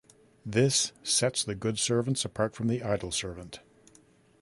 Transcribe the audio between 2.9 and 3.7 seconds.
servant.